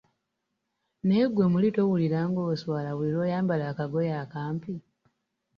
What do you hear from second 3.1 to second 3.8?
lw'oyambala